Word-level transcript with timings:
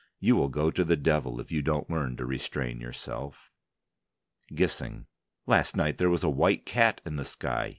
You 0.19 0.35
will 0.35 0.49
go 0.49 0.71
to 0.71 0.83
the 0.83 0.95
devil 0.97 1.39
if 1.39 1.51
you 1.51 1.61
don't 1.61 1.87
learn 1.87 2.17
to 2.17 2.25
restrain 2.25 2.81
yourself. 2.81 3.51
GISSING: 4.55 5.05
Last 5.45 5.75
night 5.77 5.97
there 5.99 6.09
was 6.09 6.23
a 6.23 6.27
white 6.27 6.65
cat 6.65 7.01
in 7.05 7.17
the 7.17 7.23
sky. 7.25 7.69